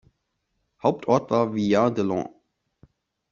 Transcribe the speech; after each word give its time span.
Hauptort 0.81 1.29
war 1.29 1.53
Villard-de-Lans. 1.53 2.31